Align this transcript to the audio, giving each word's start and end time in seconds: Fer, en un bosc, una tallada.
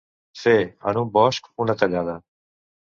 Fer, 0.43 0.55
en 0.93 1.01
un 1.03 1.13
bosc, 1.21 1.53
una 1.67 1.81
tallada. 1.85 2.21